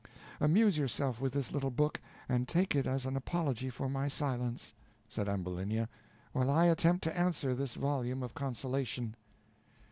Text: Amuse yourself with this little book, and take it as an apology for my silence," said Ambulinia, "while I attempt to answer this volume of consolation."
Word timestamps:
Amuse 0.39 0.79
yourself 0.79 1.21
with 1.21 1.33
this 1.33 1.51
little 1.51 1.69
book, 1.69 2.01
and 2.27 2.47
take 2.47 2.75
it 2.75 2.87
as 2.87 3.05
an 3.05 3.15
apology 3.15 3.69
for 3.69 3.87
my 3.87 4.07
silence," 4.07 4.73
said 5.07 5.29
Ambulinia, 5.29 5.87
"while 6.31 6.49
I 6.49 6.65
attempt 6.65 7.03
to 7.03 7.15
answer 7.15 7.53
this 7.53 7.75
volume 7.75 8.23
of 8.23 8.33
consolation." 8.33 9.15